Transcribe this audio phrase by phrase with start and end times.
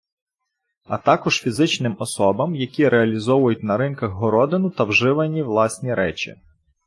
[0.85, 6.35] А також фізичним особам, які реалізовують на ринках городину та вживані власні речі.